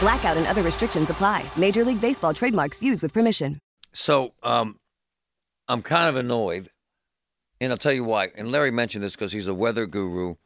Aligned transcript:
Blackout 0.00 0.36
and 0.38 0.46
other 0.46 0.62
restrictions 0.62 1.10
apply. 1.10 1.44
Major 1.56 1.84
League 1.84 2.00
Baseball 2.00 2.32
trademarks 2.32 2.82
used 2.82 3.02
with 3.02 3.12
permission. 3.12 3.58
So 3.92 4.32
um, 4.42 4.78
I'm 5.68 5.82
kind 5.82 6.08
of 6.08 6.16
annoyed, 6.16 6.70
and 7.60 7.70
I'll 7.70 7.78
tell 7.78 7.92
you 7.92 8.04
why. 8.04 8.28
And 8.36 8.50
Larry 8.50 8.70
mentioned 8.70 9.04
this 9.04 9.14
because 9.14 9.30
he's 9.32 9.46
a 9.46 9.54
weather 9.54 9.86
guru. 9.86 10.36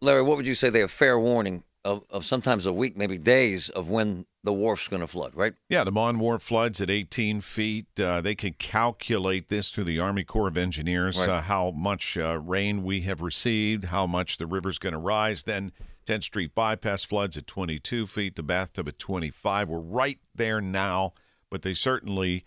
Larry, 0.00 0.22
what 0.22 0.36
would 0.36 0.46
you 0.46 0.54
say 0.54 0.70
they 0.70 0.80
have 0.80 0.90
fair 0.92 1.18
warning 1.18 1.64
of, 1.84 2.04
of 2.10 2.24
sometimes 2.24 2.66
a 2.66 2.72
week, 2.72 2.96
maybe 2.96 3.18
days, 3.18 3.70
of 3.70 3.88
when 3.90 4.24
the 4.44 4.52
wharf's 4.52 4.86
going 4.86 5.00
to 5.00 5.08
flood, 5.08 5.32
right? 5.34 5.54
Yeah, 5.68 5.82
the 5.82 5.90
Mon 5.90 6.18
Wharf 6.20 6.42
floods 6.42 6.80
at 6.80 6.90
18 6.90 7.40
feet. 7.40 7.86
Uh, 7.98 8.20
they 8.20 8.36
can 8.36 8.52
calculate 8.52 9.48
this 9.48 9.70
through 9.70 9.84
the 9.84 9.98
Army 9.98 10.22
Corps 10.22 10.46
of 10.48 10.56
Engineers, 10.56 11.18
Right. 11.18 11.28
uh, 11.28 11.40
how 11.40 11.72
much 11.72 12.16
uh, 12.16 12.38
rain 12.38 12.84
we 12.84 13.00
have 13.00 13.20
received, 13.20 13.86
how 13.86 14.06
much 14.06 14.36
the 14.36 14.46
river's 14.46 14.78
going 14.78 14.92
to 14.92 14.98
rise. 14.98 15.42
Then 15.42 15.72
10th 16.08 16.24
Street 16.24 16.54
bypass 16.54 17.04
floods 17.04 17.36
at 17.36 17.46
22 17.46 18.06
feet, 18.06 18.36
the 18.36 18.42
bathtub 18.42 18.88
at 18.88 18.98
25. 18.98 19.68
We're 19.68 19.78
right 19.78 20.18
there 20.34 20.60
now, 20.60 21.12
but 21.50 21.62
they 21.62 21.74
certainly 21.74 22.44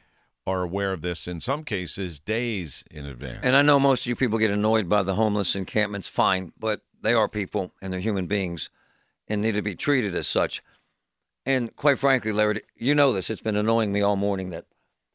are 0.48 0.64
aware 0.64 0.92
of 0.92 1.02
this 1.02 1.28
in 1.28 1.40
some 1.40 1.64
cases 1.64 2.20
days 2.20 2.84
in 2.90 3.06
advance. 3.06 3.46
And 3.46 3.56
I 3.56 3.62
know 3.62 3.80
most 3.80 4.02
of 4.02 4.08
you 4.08 4.16
people 4.16 4.40
get 4.40 4.50
annoyed 4.50 4.90
by 4.90 5.04
the 5.04 5.14
homeless 5.14 5.56
encampments, 5.56 6.08
fine, 6.08 6.52
but 6.58 6.82
they 7.02 7.14
are 7.14 7.28
people 7.28 7.72
and 7.82 7.94
they're 7.94 8.00
human 8.00 8.26
beings 8.26 8.70
and 9.28 9.42
need 9.42 9.54
to 9.54 9.62
be 9.62 9.76
treated 9.76 10.16
as 10.16 10.28
such. 10.28 10.64
And 11.46 11.76
quite 11.76 12.00
frankly, 12.00 12.32
Larry, 12.32 12.62
you 12.76 12.96
know 12.96 13.14
this. 13.14 13.30
It's 13.30 13.42
been 13.42 13.56
annoying 13.56 13.92
me 13.92 14.02
all 14.02 14.16
morning 14.16 14.50
that 14.50 14.66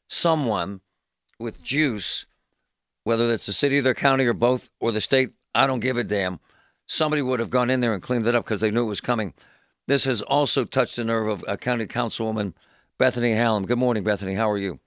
someone 0.08 0.80
with 1.39 1.62
juice, 1.62 2.27
whether 3.02 3.33
it's 3.33 3.47
the 3.47 3.52
city 3.52 3.80
their 3.80 3.94
county 3.94 4.27
or 4.27 4.33
both 4.33 4.70
or 4.80 4.92
the 4.92 5.00
state, 5.00 5.30
I 5.55 5.67
don't 5.67 5.80
give 5.80 5.97
a 5.97 6.05
damn. 6.05 6.39
Somebody 6.87 7.20
would 7.20 7.41
have 7.41 7.51
gone 7.51 7.69
in 7.69 7.81
there 7.81 7.95
and 7.95 8.03
cleaned 8.03 8.27
it 8.27 8.34
up 8.34 8.45
because 8.45 8.61
they 8.61 8.70
knew 8.70 8.84
it 8.84 8.89
was 8.89 9.01
coming. 9.01 9.34
This 9.89 10.05
has 10.05 10.23
also 10.23 10.65
touched 10.65 10.97
the 10.97 11.05
nerve 11.05 11.29
of 11.29 11.45
a 11.48 11.56
county 11.56 11.87
councilwoman, 11.87 12.55
Bethany 12.98 13.33
Hallam. 13.33 13.67
Good 13.67 13.79
morning, 13.79 14.05
Bethany. 14.05 14.34
How 14.34 14.51
are 14.51 14.56
you? 14.56 14.79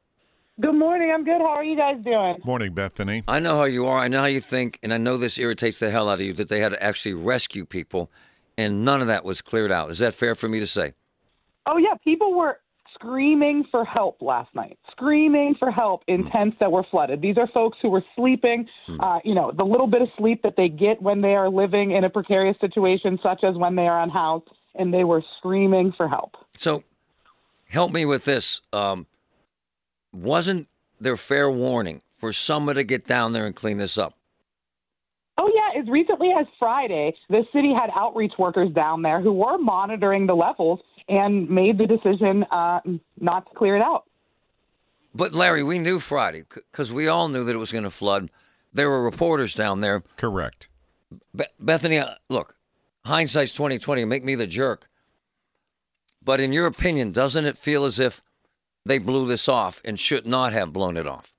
Good 0.62 0.76
morning. 0.76 1.12
I'm 1.14 1.24
good. 1.24 1.40
How 1.42 1.56
are 1.56 1.64
you 1.64 1.78
guys 1.78 1.98
doing? 2.04 2.38
Morning, 2.44 2.74
Bethany. 2.74 3.24
I 3.28 3.40
know 3.40 3.58
how 3.58 3.66
you 3.66 3.86
are. 3.86 4.00
I 4.00 4.08
know 4.08 4.20
how 4.20 4.26
you 4.26 4.42
think, 4.42 4.80
and 4.84 4.94
I 4.94 4.98
know 4.98 5.18
this 5.18 5.38
irritates 5.38 5.80
the 5.80 5.90
hell 5.90 6.10
out 6.10 6.20
of 6.20 6.26
you 6.26 6.34
that 6.34 6.50
they 6.50 6.60
had 6.60 6.74
to 6.74 6.84
actually 6.84 7.14
rescue 7.14 7.66
people, 7.66 8.10
and 8.58 8.84
none 8.84 9.02
of 9.02 9.08
that 9.08 9.24
was 9.24 9.42
cleared 9.42 9.72
out. 9.72 9.90
Is 9.90 10.00
that 10.00 10.14
fair 10.14 10.36
for 10.36 10.50
me 10.50 10.60
to 10.60 10.68
say? 10.68 10.94
Oh 11.66 11.78
yeah, 11.78 11.96
people 12.04 12.34
were 12.34 12.60
screaming 13.00 13.64
for 13.72 13.86
help 13.86 14.22
last 14.22 14.54
night. 14.54 14.78
Screaming 14.92 15.56
for 15.58 15.72
help 15.72 16.04
in 16.08 16.30
tents 16.30 16.58
that 16.60 16.72
were 16.72 16.84
flooded. 16.92 17.22
These 17.22 17.38
are 17.38 17.48
folks 17.48 17.78
who 17.82 17.90
were 17.90 18.04
sleeping, 18.16 18.68
uh, 19.00 19.20
you 19.24 19.34
know, 19.34 19.52
the 19.56 19.64
little 19.64 19.88
bit 19.88 20.02
of 20.02 20.10
sleep 20.18 20.42
that 20.44 20.56
they 20.58 20.68
get 20.68 21.02
when 21.02 21.22
they 21.22 21.36
are 21.36 21.50
living 21.50 21.92
in 21.92 22.04
a 22.04 22.10
precarious 22.10 22.58
situation 22.60 23.18
such 23.24 23.44
as 23.44 23.56
when 23.56 23.76
they 23.76 23.88
are 23.88 24.02
unhoused 24.02 24.48
and 24.76 24.94
they 24.94 25.04
were 25.04 25.24
screaming 25.38 25.94
for 25.96 26.08
help. 26.08 26.36
So, 26.58 26.84
help 27.70 27.92
me 27.92 28.06
with 28.06 28.26
this. 28.26 28.62
Um, 28.74 29.06
wasn't 30.14 30.68
there 31.00 31.18
fair 31.18 31.50
warning 31.50 32.02
for 32.18 32.34
someone 32.34 32.76
to 32.76 32.84
get 32.84 33.08
down 33.08 33.34
there 33.34 33.46
and 33.46 33.56
clean 33.56 33.78
this 33.78 33.98
up? 33.98 34.14
Oh 35.38 35.50
yeah, 35.54 35.80
as 35.80 35.88
recently 35.90 36.34
as 36.38 36.46
Friday, 36.60 37.16
the 37.30 37.46
city 37.54 37.74
had 37.74 37.90
outreach 37.96 38.34
workers 38.38 38.70
down 38.74 39.04
there 39.04 39.22
who 39.22 39.32
were 39.32 39.58
monitoring 39.58 40.28
the 40.28 40.36
levels 40.36 40.82
and 41.10 41.50
made 41.50 41.78
the 41.78 41.88
decision 41.88 42.44
uh, 42.52 42.80
not 43.20 43.48
to 43.50 43.56
clear 43.56 43.76
it 43.76 43.82
out. 43.82 44.06
But 45.14 45.34
Larry, 45.34 45.64
we 45.64 45.80
knew 45.80 46.00
Friday 46.00 46.44
because 46.48 46.94
we 46.94 47.08
all 47.08 47.28
knew 47.28 47.44
that 47.44 47.56
it 47.56 47.60
was 47.60 47.72
going 47.72 47.84
to 47.84 47.90
flood. 47.90 48.30
There 48.72 48.90
were 48.90 49.04
reporters 49.04 49.56
down 49.56 49.82
there. 49.82 50.04
Correct. 50.16 50.70
Be- 51.36 51.46
Bethany, 51.60 51.98
uh, 51.98 52.14
look, 52.30 52.56
hindsight's 53.06 53.56
twenty 53.56 53.80
twenty. 53.80 54.06
Make 54.06 54.24
me 54.24 54.36
the 54.36 54.46
jerk. 54.48 54.88
But 56.24 56.40
in 56.40 56.54
your 56.54 56.68
opinion, 56.68 57.12
doesn't 57.12 57.46
it 57.46 57.58
feel 57.58 57.86
as 57.86 58.00
if 58.00 58.22
they 58.86 59.00
blew 59.00 59.26
this 59.26 59.50
off 59.50 59.82
and 59.84 60.00
should 60.00 60.28
not 60.28 60.54
have 60.54 60.72
blown 60.72 60.96
it 60.98 61.08
off? 61.08 61.34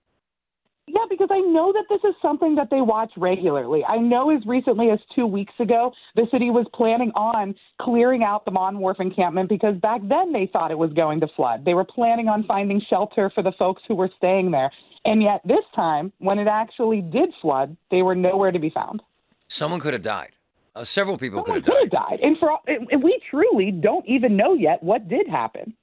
I 1.30 1.40
know 1.40 1.72
that 1.72 1.84
this 1.88 2.00
is 2.08 2.14
something 2.20 2.54
that 2.56 2.68
they 2.70 2.80
watch 2.80 3.10
regularly. 3.16 3.84
I 3.84 3.96
know 3.96 4.30
as 4.30 4.44
recently 4.46 4.90
as 4.90 4.98
two 5.14 5.26
weeks 5.26 5.54
ago, 5.58 5.92
the 6.16 6.26
city 6.30 6.50
was 6.50 6.66
planning 6.74 7.10
on 7.14 7.54
clearing 7.80 8.22
out 8.22 8.44
the 8.44 8.50
Mon 8.50 8.78
Wharf 8.78 8.98
encampment 9.00 9.48
because 9.48 9.76
back 9.76 10.00
then 10.08 10.32
they 10.32 10.48
thought 10.52 10.70
it 10.70 10.78
was 10.78 10.92
going 10.92 11.20
to 11.20 11.28
flood. 11.36 11.64
They 11.64 11.74
were 11.74 11.84
planning 11.84 12.28
on 12.28 12.44
finding 12.44 12.80
shelter 12.88 13.30
for 13.34 13.42
the 13.42 13.52
folks 13.58 13.82
who 13.88 13.94
were 13.94 14.10
staying 14.16 14.50
there. 14.50 14.70
And 15.04 15.22
yet 15.22 15.40
this 15.44 15.64
time, 15.74 16.12
when 16.18 16.38
it 16.38 16.46
actually 16.48 17.00
did 17.00 17.30
flood, 17.40 17.76
they 17.90 18.02
were 18.02 18.14
nowhere 18.14 18.52
to 18.52 18.58
be 18.58 18.70
found. 18.70 19.02
Someone 19.48 19.80
could 19.80 19.94
have 19.94 20.02
died. 20.02 20.32
Uh, 20.76 20.84
several 20.84 21.18
people 21.18 21.42
could 21.42 21.64
Someone 21.64 21.64
have 21.64 21.64
could 21.64 21.90
died. 21.90 22.08
have 22.10 22.18
died. 22.20 22.26
And 22.26 22.38
for 22.38 22.50
all, 22.50 22.60
and 22.66 22.86
and 22.92 23.02
we 23.02 23.20
truly 23.30 23.70
don't 23.72 24.06
even 24.06 24.36
know 24.36 24.54
yet 24.54 24.82
what 24.82 25.08
did 25.08 25.26
happen. 25.26 25.74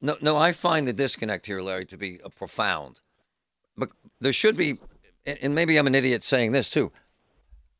No, 0.00 0.16
no, 0.20 0.36
I 0.36 0.52
find 0.52 0.86
the 0.86 0.92
disconnect 0.92 1.46
here, 1.46 1.60
Larry, 1.62 1.86
to 1.86 1.96
be 1.96 2.20
uh, 2.24 2.28
profound. 2.28 3.00
But 3.76 3.90
there 4.20 4.32
should 4.32 4.56
be, 4.56 4.78
and 5.26 5.54
maybe 5.54 5.76
I'm 5.76 5.86
an 5.86 5.94
idiot 5.94 6.24
saying 6.24 6.52
this 6.52 6.70
too. 6.70 6.92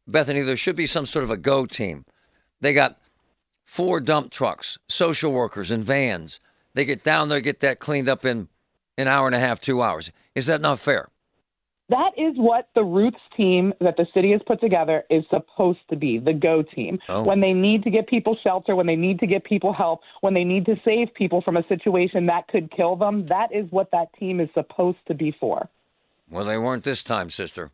Bethany, 0.07 0.43
there 0.43 0.57
should 0.57 0.77
be 0.77 0.87
some 0.87 1.07
sort 1.07 1.23
of 1.23 1.31
a 1.31 1.37
go 1.37 1.67
team. 1.67 2.05
They 2.61 2.75
got 2.75 2.99
four 3.65 4.01
dump 4.01 4.31
trucks, 4.31 4.79
social 4.89 5.33
workers, 5.33 5.71
and 5.71 5.85
vans. 5.85 6.41
They 6.75 6.85
get 6.85 7.05
down 7.05 7.29
there, 7.29 7.41
get 7.41 7.61
that 7.61 7.79
cleaned 7.79 8.09
up 8.09 8.25
in 8.25 8.49
an 8.99 9.09
hour 9.09 9.27
and 9.27 9.35
a 9.35 9.39
half, 9.39 9.61
two 9.61 9.83
hours. 9.83 10.11
Is 10.35 10.47
that 10.47 10.61
not 10.61 10.79
fair? 10.79 11.09
That 11.89 12.13
is 12.17 12.35
what 12.37 12.69
the 12.75 12.85
Roots 12.85 13.21
team 13.37 13.75
that 13.81 13.97
the 13.99 14.07
city 14.15 14.33
has 14.33 14.41
put 14.47 14.61
together 14.61 15.05
is 15.11 15.25
supposed 15.29 15.81
to 15.91 15.97
be 15.97 16.19
the 16.19 16.33
go 16.33 16.63
team. 16.63 16.99
Oh. 17.09 17.23
When 17.25 17.41
they 17.41 17.53
need 17.53 17.83
to 17.83 17.91
get 17.91 18.07
people 18.07 18.37
shelter, 18.43 18.75
when 18.75 18.87
they 18.87 18.97
need 18.97 19.19
to 19.21 19.27
get 19.27 19.45
people 19.45 19.75
help, 19.75 20.01
when 20.23 20.33
they 20.33 20.45
need 20.45 20.65
to 20.67 20.77
save 20.87 21.13
people 21.13 21.43
from 21.43 21.59
a 21.59 21.67
situation 21.67 22.25
that 22.27 22.49
could 22.49 22.71
kill 22.71 22.97
them, 22.97 23.27
that 23.27 23.53
is 23.53 23.71
what 23.71 23.91
that 23.91 24.09
team 24.19 24.41
is 24.41 24.49
supposed 24.55 24.99
to 25.09 25.15
be 25.15 25.37
for. 25.39 25.69
Well, 26.33 26.47
they 26.47 26.57
weren't 26.57 26.83
this 26.83 27.05
time, 27.05 27.29
sister. 27.29 27.71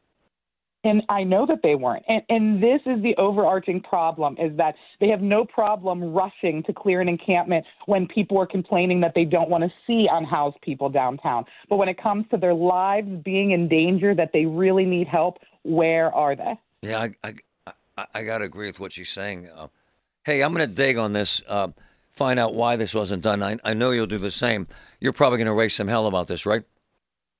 And 0.85 1.03
I 1.09 1.25
know 1.25 1.47
that 1.47 1.61
they 1.63 1.75
weren't. 1.75 2.05
And, 2.09 2.23
and 2.29 2.63
this 2.63 2.81
is 2.87 3.03
the 3.03 3.15
overarching 3.17 3.81
problem 3.81 4.37
is 4.39 4.57
that 4.57 4.75
they 5.01 5.09
have 5.09 5.21
no 5.21 5.45
problem 5.45 6.03
rushing 6.13 6.63
to 6.65 6.73
clear 6.73 7.01
an 7.01 7.09
encampment 7.09 7.65
when 7.87 8.07
people 8.07 8.39
are 8.39 8.47
complaining 8.47 9.01
that 9.01 9.13
they 9.15 9.25
don't 9.25 9.49
want 9.49 9.65
to 9.65 9.71
see 9.87 10.09
unhoused 10.11 10.61
people 10.63 10.89
downtown. 10.89 11.45
But 11.69 11.77
when 11.77 11.89
it 11.89 12.01
comes 12.01 12.27
to 12.31 12.37
their 12.37 12.55
lives 12.55 13.09
being 13.25 13.53
in 13.53 13.69
danger, 13.69 14.15
that 14.15 14.31
they 14.33 14.47
really 14.47 14.85
need 14.85 15.09
help, 15.09 15.39
where 15.63 16.13
are 16.15 16.37
they? 16.37 16.55
Yeah, 16.83 17.01
I, 17.01 17.15
I, 17.25 17.73
I, 17.97 18.07
I 18.15 18.23
got 18.23 18.39
to 18.39 18.45
agree 18.45 18.69
with 18.69 18.81
what 18.81 18.93
she's 18.93 19.11
saying. 19.11 19.49
Uh, 19.49 19.69
hey, 20.25 20.43
I'm 20.43 20.55
going 20.55 20.69
to 20.69 20.75
dig 20.75 20.97
on 20.97 21.13
this, 21.13 21.43
uh, 21.49 21.69
find 22.13 22.39
out 22.39 22.55
why 22.55 22.77
this 22.77 22.95
wasn't 22.95 23.23
done. 23.23 23.43
I, 23.43 23.59
I 23.65 23.75
know 23.75 23.91
you'll 23.91 24.07
do 24.07 24.19
the 24.19 24.31
same. 24.31 24.69
You're 25.01 25.13
probably 25.13 25.39
going 25.39 25.47
to 25.47 25.53
raise 25.53 25.75
some 25.75 25.89
hell 25.89 26.07
about 26.07 26.29
this, 26.29 26.47
right? 26.47 26.63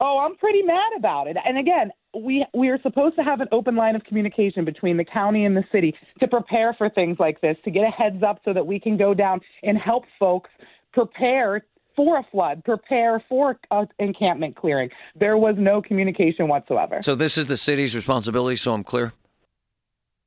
Oh, 0.01 0.19
I'm 0.19 0.37
pretty 0.37 0.63
mad 0.63 0.93
about 0.97 1.27
it. 1.27 1.37
And 1.45 1.59
again, 1.59 1.91
we 2.15 2.47
we 2.55 2.69
are 2.69 2.81
supposed 2.83 3.17
to 3.17 3.23
have 3.23 3.41
an 3.41 3.49
open 3.53 3.75
line 3.75 3.97
of 3.97 4.05
communication 4.05 4.65
between 4.65 4.97
the 4.97 5.05
county 5.05 5.45
and 5.45 5.57
the 5.57 5.65
city 5.73 5.95
to 6.21 6.29
prepare 6.29 6.75
for 6.75 6.89
things 6.89 7.17
like 7.19 7.41
this, 7.41 7.57
to 7.65 7.71
get 7.71 7.83
a 7.83 7.91
heads 7.91 8.23
up 8.23 8.41
so 8.45 8.53
that 8.53 8.67
we 8.67 8.79
can 8.79 8.97
go 8.97 9.13
down 9.13 9.41
and 9.63 9.77
help 9.77 10.05
folks 10.19 10.51
prepare 10.93 11.65
for 11.97 12.19
a 12.19 12.23
flood, 12.31 12.63
prepare 12.65 13.23
for 13.29 13.59
uh, 13.73 13.85
encampment 13.99 14.55
clearing. 14.55 14.89
There 15.17 15.37
was 15.37 15.57
no 15.59 15.83
communication 15.83 16.47
whatsoever. 16.47 17.01
So 17.03 17.17
this 17.17 17.37
is 17.37 17.47
the 17.47 17.57
city's 17.57 17.97
responsibility, 17.97 18.55
so 18.55 18.73
I'm 18.73 18.85
clear? 18.85 19.13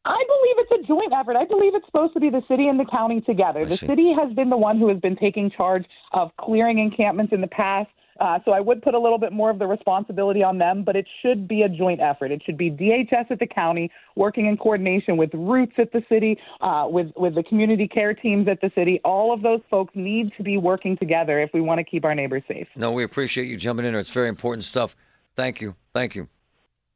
I 0.03 0.21
believe 0.27 0.55
it's 0.57 0.83
a 0.83 0.87
joint 0.87 1.13
effort. 1.13 1.37
I 1.37 1.45
believe 1.45 1.73
it's 1.75 1.85
supposed 1.85 2.13
to 2.15 2.19
be 2.19 2.29
the 2.29 2.41
city 2.49 2.67
and 2.67 2.77
the 2.77 2.85
county 2.85 3.21
together. 3.21 3.61
I 3.61 3.65
the 3.65 3.77
see. 3.77 3.87
city 3.87 4.11
has 4.13 4.33
been 4.33 4.49
the 4.49 4.57
one 4.57 4.79
who 4.79 4.89
has 4.89 4.99
been 4.99 5.15
taking 5.15 5.49
charge 5.49 5.85
of 6.11 6.31
clearing 6.37 6.79
encampments 6.79 7.31
in 7.31 7.39
the 7.39 7.47
past. 7.47 7.89
Uh, 8.19 8.39
so 8.45 8.51
I 8.51 8.59
would 8.59 8.81
put 8.81 8.93
a 8.93 8.99
little 8.99 9.17
bit 9.17 9.31
more 9.31 9.49
of 9.49 9.59
the 9.59 9.67
responsibility 9.67 10.43
on 10.43 10.57
them, 10.57 10.83
but 10.83 10.95
it 10.95 11.07
should 11.21 11.47
be 11.47 11.61
a 11.63 11.69
joint 11.69 12.01
effort. 12.01 12.31
It 12.31 12.41
should 12.45 12.57
be 12.57 12.69
DHS 12.69 13.31
at 13.31 13.39
the 13.39 13.47
county 13.47 13.89
working 14.15 14.45
in 14.47 14.57
coordination 14.57 15.17
with 15.17 15.33
Roots 15.33 15.73
at 15.77 15.91
the 15.91 16.03
city, 16.09 16.37
uh, 16.61 16.87
with 16.89 17.11
with 17.15 17.35
the 17.35 17.43
community 17.43 17.87
care 17.87 18.13
teams 18.13 18.47
at 18.47 18.61
the 18.61 18.71
city. 18.75 18.99
All 19.03 19.33
of 19.33 19.41
those 19.41 19.61
folks 19.69 19.95
need 19.95 20.33
to 20.37 20.43
be 20.43 20.57
working 20.57 20.97
together 20.97 21.39
if 21.39 21.51
we 21.53 21.61
want 21.61 21.79
to 21.79 21.83
keep 21.83 22.05
our 22.05 22.13
neighbors 22.15 22.43
safe. 22.47 22.67
No, 22.75 22.91
we 22.91 23.03
appreciate 23.03 23.47
you 23.47 23.57
jumping 23.57 23.85
in 23.85 23.93
there. 23.93 24.01
It's 24.01 24.09
very 24.11 24.29
important 24.29 24.65
stuff. 24.65 24.95
Thank 25.35 25.61
you. 25.61 25.75
Thank 25.93 26.15
you. 26.15 26.27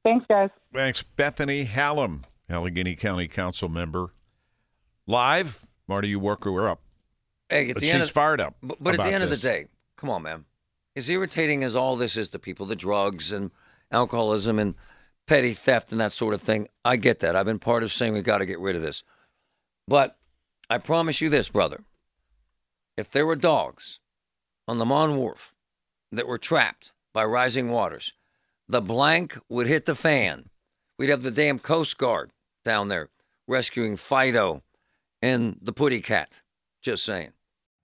Thanks, 0.03 0.25
guys. 0.29 0.49
Thanks, 0.73 1.01
Bethany 1.01 1.63
Hallam, 1.63 2.25
Allegheny 2.49 2.95
County 2.95 3.27
Council 3.27 3.69
member. 3.69 4.13
Live, 5.07 5.65
Marty, 5.87 6.09
you 6.09 6.19
work 6.19 6.43
her 6.43 6.51
We're 6.51 6.69
up. 6.69 6.81
Hey, 7.49 7.69
at 7.69 7.75
But 7.75 7.81
the 7.81 7.91
end 7.91 8.01
she's 8.01 8.09
of, 8.09 8.13
fired 8.13 8.41
up. 8.41 8.55
But, 8.61 8.77
but 8.81 8.99
at 8.99 9.05
the 9.05 9.13
end 9.13 9.23
this. 9.23 9.37
of 9.37 9.41
the 9.41 9.47
day, 9.47 9.65
come 9.97 10.09
on, 10.09 10.23
man. 10.23 10.45
As 10.95 11.09
irritating 11.09 11.63
as 11.63 11.75
all 11.75 11.95
this 11.95 12.15
is 12.15 12.29
to 12.29 12.39
people, 12.39 12.65
the 12.65 12.75
drugs 12.75 13.31
and 13.31 13.51
alcoholism 13.91 14.59
and 14.59 14.75
petty 15.27 15.53
theft 15.53 15.91
and 15.91 15.99
that 15.99 16.13
sort 16.13 16.33
of 16.33 16.41
thing, 16.41 16.67
I 16.85 16.95
get 16.95 17.19
that. 17.19 17.35
I've 17.35 17.45
been 17.45 17.59
part 17.59 17.83
of 17.83 17.91
saying 17.91 18.13
we've 18.13 18.23
got 18.23 18.37
to 18.37 18.45
get 18.45 18.59
rid 18.59 18.75
of 18.75 18.81
this. 18.81 19.03
But 19.87 20.17
I 20.69 20.77
promise 20.77 21.21
you 21.21 21.29
this, 21.29 21.49
brother. 21.49 21.83
If 22.97 23.11
there 23.11 23.25
were 23.25 23.35
dogs 23.35 23.99
on 24.67 24.77
the 24.77 24.85
Mon 24.85 25.17
Wharf 25.17 25.53
that 26.11 26.27
were 26.27 26.37
trapped 26.37 26.93
by 27.13 27.25
rising 27.25 27.69
waters, 27.69 28.13
the 28.67 28.81
blank 28.81 29.37
would 29.49 29.67
hit 29.67 29.85
the 29.85 29.95
fan. 29.95 30.49
We'd 30.97 31.09
have 31.09 31.23
the 31.23 31.31
damn 31.31 31.59
Coast 31.59 31.97
Guard 31.97 32.31
down 32.63 32.87
there 32.87 33.09
rescuing 33.47 33.97
Fido 33.97 34.63
and 35.21 35.57
the 35.61 35.73
Putty 35.73 35.99
Cat. 35.99 36.41
Just 36.81 37.03
saying. 37.03 37.33